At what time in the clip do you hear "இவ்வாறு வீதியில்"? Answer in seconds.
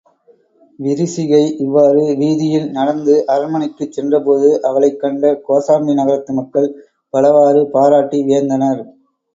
1.57-2.65